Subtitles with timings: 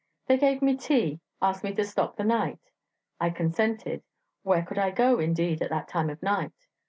[0.25, 2.57] They gave me tea; asked me to stop the night...
[3.19, 4.01] I consented:
[4.41, 6.53] where could I go, indeed, at that time of night?